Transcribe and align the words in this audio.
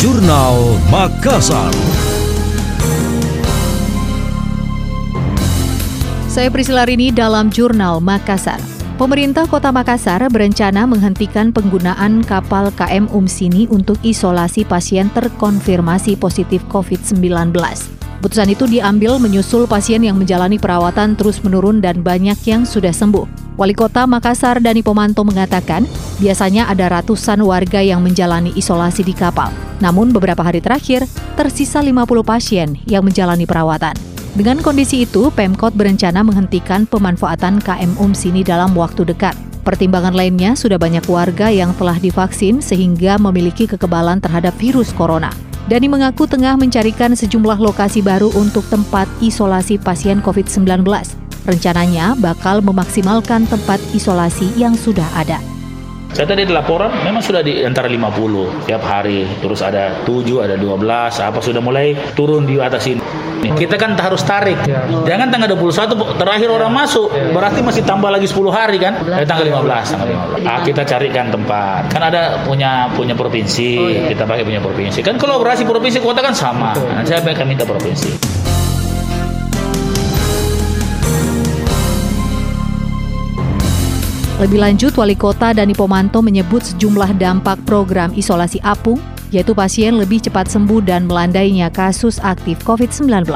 Jurnal 0.00 0.80
Makassar. 0.88 1.68
Saya 6.24 6.48
Priscila 6.48 6.88
Rini 6.88 7.12
dalam 7.12 7.52
Jurnal 7.52 8.00
Makassar. 8.00 8.56
Pemerintah 8.96 9.44
Kota 9.44 9.68
Makassar 9.68 10.24
berencana 10.32 10.88
menghentikan 10.88 11.52
penggunaan 11.52 12.24
kapal 12.24 12.72
KM 12.80 13.12
Umsini 13.12 13.68
untuk 13.68 14.00
isolasi 14.00 14.64
pasien 14.64 15.12
terkonfirmasi 15.12 16.16
positif 16.16 16.64
COVID-19. 16.72 17.52
Putusan 18.24 18.48
itu 18.48 18.64
diambil 18.64 19.20
menyusul 19.20 19.68
pasien 19.68 20.00
yang 20.00 20.16
menjalani 20.16 20.56
perawatan 20.56 21.12
terus 21.12 21.44
menurun 21.44 21.84
dan 21.84 22.00
banyak 22.00 22.40
yang 22.48 22.64
sudah 22.64 22.96
sembuh. 22.96 23.28
Wali 23.60 23.76
Kota 23.76 24.08
Makassar 24.08 24.64
Dani 24.64 24.80
Pomanto 24.80 25.28
mengatakan, 25.28 25.84
biasanya 26.24 26.72
ada 26.72 26.88
ratusan 26.88 27.44
warga 27.44 27.84
yang 27.84 28.00
menjalani 28.00 28.56
isolasi 28.56 29.04
di 29.04 29.12
kapal. 29.12 29.52
Namun 29.80 30.12
beberapa 30.12 30.44
hari 30.44 30.60
terakhir, 30.60 31.08
tersisa 31.34 31.80
50 31.80 32.20
pasien 32.22 32.76
yang 32.84 33.02
menjalani 33.02 33.48
perawatan. 33.48 33.96
Dengan 34.36 34.62
kondisi 34.62 35.02
itu, 35.08 35.32
Pemkot 35.34 35.74
berencana 35.74 36.22
menghentikan 36.22 36.86
pemanfaatan 36.86 37.58
KM 37.58 37.98
UM 37.98 38.14
sini 38.14 38.46
dalam 38.46 38.76
waktu 38.78 39.02
dekat. 39.02 39.34
Pertimbangan 39.66 40.16
lainnya 40.16 40.54
sudah 40.56 40.80
banyak 40.80 41.04
warga 41.10 41.50
yang 41.50 41.74
telah 41.76 41.98
divaksin 41.98 42.62
sehingga 42.62 43.18
memiliki 43.20 43.66
kekebalan 43.66 44.22
terhadap 44.22 44.54
virus 44.56 44.94
corona. 44.94 45.34
Dani 45.68 45.86
mengaku 45.90 46.24
tengah 46.24 46.56
mencarikan 46.56 47.12
sejumlah 47.12 47.60
lokasi 47.60 48.00
baru 48.00 48.32
untuk 48.38 48.64
tempat 48.72 49.06
isolasi 49.20 49.76
pasien 49.76 50.24
COVID-19. 50.24 50.82
Rencananya 51.44 52.16
bakal 52.18 52.64
memaksimalkan 52.64 53.44
tempat 53.50 53.78
isolasi 53.92 54.50
yang 54.56 54.72
sudah 54.74 55.06
ada. 55.14 55.49
Saya 56.10 56.26
tadi 56.26 56.42
ada 56.42 56.58
laporan 56.58 56.90
memang 57.06 57.22
sudah 57.22 57.38
di 57.38 57.62
antara 57.62 57.86
50 57.86 58.66
tiap 58.66 58.82
hari. 58.82 59.30
Terus 59.38 59.62
ada 59.62 60.02
7, 60.02 60.42
ada 60.42 60.58
12, 60.58 61.22
apa 61.22 61.38
sudah 61.38 61.62
mulai 61.62 61.94
turun 62.18 62.50
di 62.50 62.58
atas 62.58 62.90
ini. 62.90 62.98
Kita 63.40 63.80
kan 63.80 63.96
harus 63.96 64.20
tarik. 64.26 64.58
Jangan 65.06 65.32
tanggal 65.32 65.56
21 65.56 66.18
terakhir 66.20 66.48
orang 66.52 66.68
masuk. 66.74 67.08
Berarti 67.32 67.64
masih 67.64 67.86
tambah 67.86 68.10
lagi 68.12 68.28
10 68.28 68.52
hari 68.52 68.76
kan? 68.76 69.00
Eh, 69.00 69.24
tanggal 69.24 69.48
15, 69.48 69.96
tanggal 69.96 70.08
15. 70.36 70.44
Ah, 70.44 70.60
kita 70.60 70.82
carikan 70.84 71.32
tempat. 71.32 71.88
Kan 71.88 72.02
ada 72.04 72.42
punya 72.44 72.90
punya 72.92 73.16
provinsi, 73.16 73.78
kita 74.12 74.28
pakai 74.28 74.44
punya 74.44 74.60
provinsi. 74.60 75.00
Kan 75.00 75.16
kolaborasi 75.16 75.64
provinsi 75.64 76.02
kota 76.04 76.20
kan 76.20 76.34
sama. 76.36 76.76
Nah, 76.76 77.06
saya 77.06 77.22
akan 77.24 77.46
minta 77.48 77.64
provinsi. 77.64 78.39
Lebih 84.40 84.56
lanjut, 84.56 84.96
Wali 84.96 85.12
Kota 85.20 85.52
Dani 85.52 85.76
Pomanto 85.76 86.24
menyebut 86.24 86.64
sejumlah 86.64 87.20
dampak 87.20 87.60
program 87.68 88.08
isolasi 88.16 88.56
apung, 88.64 88.96
yaitu 89.28 89.52
pasien 89.52 90.00
lebih 90.00 90.16
cepat 90.16 90.48
sembuh 90.48 90.80
dan 90.80 91.04
melandainya 91.04 91.68
kasus 91.68 92.16
aktif 92.24 92.56
COVID-19. 92.64 93.28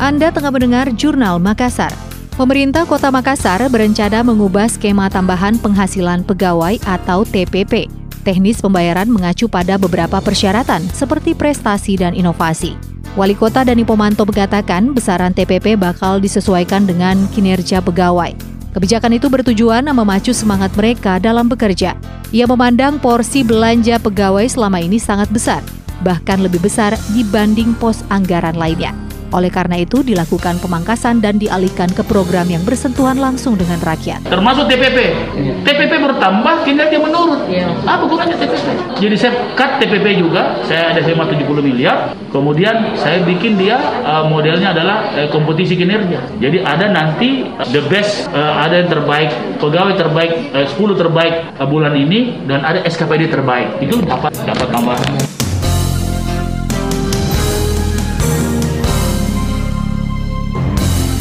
Anda 0.00 0.32
tengah 0.32 0.48
mendengar 0.48 0.88
Jurnal 0.96 1.36
Makassar. 1.36 1.92
Pemerintah 2.40 2.88
Kota 2.88 3.12
Makassar 3.12 3.60
berencana 3.68 4.24
mengubah 4.24 4.72
skema 4.72 5.12
tambahan 5.12 5.60
penghasilan 5.60 6.24
pegawai 6.24 6.80
atau 6.88 7.28
TPP. 7.28 7.92
Teknis 8.24 8.64
pembayaran 8.64 9.12
mengacu 9.12 9.52
pada 9.52 9.76
beberapa 9.76 10.16
persyaratan 10.16 10.80
seperti 10.96 11.36
prestasi 11.36 12.00
dan 12.00 12.16
inovasi. 12.16 12.72
Wali 13.20 13.36
Kota 13.36 13.68
Dani 13.68 13.84
Pomanto 13.84 14.24
mengatakan 14.24 14.96
besaran 14.96 15.36
TPP 15.36 15.76
bakal 15.76 16.24
disesuaikan 16.24 16.88
dengan 16.88 17.28
kinerja 17.36 17.84
pegawai. 17.84 18.47
Kebijakan 18.76 19.16
itu 19.16 19.32
bertujuan 19.32 19.88
memacu 19.88 20.36
semangat 20.36 20.70
mereka 20.76 21.16
dalam 21.16 21.48
bekerja. 21.48 21.96
Ia 22.28 22.44
memandang 22.44 23.00
porsi 23.00 23.40
belanja 23.40 23.96
pegawai 23.96 24.44
selama 24.44 24.84
ini 24.84 25.00
sangat 25.00 25.32
besar, 25.32 25.64
bahkan 26.04 26.44
lebih 26.44 26.60
besar 26.60 26.92
dibanding 27.16 27.72
pos 27.80 28.04
anggaran 28.12 28.54
lainnya. 28.54 29.07
Oleh 29.28 29.52
karena 29.52 29.76
itu 29.76 30.00
dilakukan 30.00 30.56
pemangkasan 30.64 31.20
dan 31.20 31.36
dialihkan 31.36 31.92
ke 31.92 32.00
program 32.00 32.48
yang 32.48 32.64
bersentuhan 32.64 33.20
langsung 33.20 33.60
dengan 33.60 33.76
rakyat. 33.84 34.24
Termasuk 34.24 34.64
TPP. 34.64 34.98
Ya. 35.36 35.54
TPP 35.68 35.92
bertambah, 36.00 36.64
kinerja 36.64 36.96
menurun. 36.96 37.44
Ya. 37.52 37.68
Apa 37.84 38.08
gunanya 38.08 38.40
TPP? 38.40 38.66
Jadi 38.96 39.16
saya 39.20 39.32
cut 39.52 39.76
TPP 39.84 40.16
juga, 40.16 40.64
saya 40.64 40.96
ada 40.96 41.04
skema 41.04 41.28
70 41.28 41.44
miliar. 41.60 42.16
Kemudian 42.32 42.96
saya 42.96 43.20
bikin 43.20 43.60
dia 43.60 43.76
uh, 44.04 44.24
modelnya 44.24 44.72
adalah 44.72 45.12
uh, 45.12 45.28
kompetisi 45.28 45.76
kinerja. 45.76 46.24
Jadi 46.40 46.64
ada 46.64 46.88
nanti 46.88 47.44
uh, 47.44 47.68
the 47.68 47.84
best, 47.92 48.32
uh, 48.32 48.64
ada 48.64 48.80
yang 48.80 48.88
terbaik, 48.88 49.28
pegawai 49.60 49.92
terbaik, 49.92 50.32
uh, 50.56 50.64
10 50.64 50.96
terbaik 50.96 51.34
uh, 51.60 51.68
bulan 51.68 51.92
ini 51.92 52.48
dan 52.48 52.64
ada 52.64 52.80
SKPD 52.88 53.28
terbaik. 53.28 53.76
Itu 53.84 54.00
dapat 54.00 54.32
dapat 54.48 54.68
tambahan. 54.72 55.27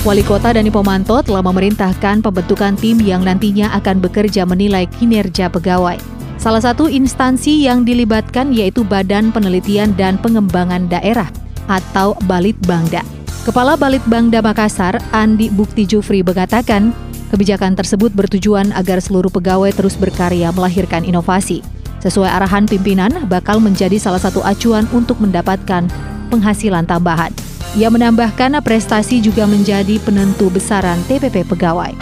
Wali 0.07 0.23
Kota 0.23 0.55
Dani 0.55 0.71
Pomanto 0.71 1.19
telah 1.19 1.43
memerintahkan 1.43 2.23
pembentukan 2.23 2.79
tim 2.79 2.95
yang 3.03 3.27
nantinya 3.27 3.75
akan 3.75 3.99
bekerja 3.99 4.47
menilai 4.47 4.87
kinerja 4.87 5.51
pegawai. 5.51 5.99
Salah 6.39 6.63
satu 6.63 6.87
instansi 6.87 7.67
yang 7.67 7.83
dilibatkan 7.83 8.55
yaitu 8.55 8.87
Badan 8.87 9.35
Penelitian 9.35 9.91
dan 9.99 10.15
Pengembangan 10.15 10.87
Daerah 10.87 11.27
atau 11.67 12.15
Balitbangda. 12.23 13.03
Kepala 13.43 13.75
Balitbangda 13.75 14.39
Makassar, 14.39 14.95
Andi 15.11 15.51
Bukti 15.51 15.83
Jufri 15.83 16.23
mengatakan, 16.23 16.95
kebijakan 17.35 17.75
tersebut 17.75 18.15
bertujuan 18.15 18.71
agar 18.79 19.03
seluruh 19.03 19.27
pegawai 19.27 19.75
terus 19.75 19.99
berkarya 19.99 20.55
melahirkan 20.55 21.03
inovasi. 21.03 21.59
Sesuai 21.99 22.31
arahan 22.31 22.63
pimpinan, 22.63 23.27
bakal 23.27 23.59
menjadi 23.59 23.99
salah 23.99 24.23
satu 24.23 24.39
acuan 24.47 24.87
untuk 24.95 25.19
mendapatkan 25.19 25.83
penghasilan 26.31 26.87
tambahan. 26.87 27.35
Ia 27.75 27.91
menambahkan 27.91 28.63
prestasi 28.63 29.19
juga 29.19 29.43
menjadi 29.43 29.99
penentu 29.99 30.47
besaran 30.47 31.01
TPP 31.09 31.43
pegawai. 31.43 31.97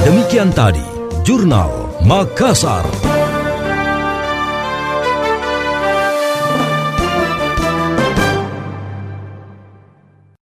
Demikian 0.00 0.50
tadi, 0.50 0.82
Jurnal 1.22 1.92
Makassar. 2.02 3.09